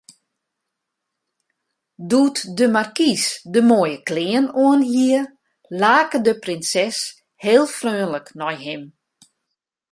[2.09, 5.21] Doe't de markys de moaie klean oanhie,
[5.81, 6.97] lake de prinses
[7.43, 8.83] heel freonlik nei him.